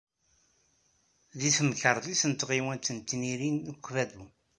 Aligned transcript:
Deg 1.39 1.53
temkerḍit 1.57 2.21
taɣiwant 2.39 2.91
n 2.95 2.97
Tniri 2.99 3.49
n 3.51 3.69
Ukeffadu. 3.71 4.23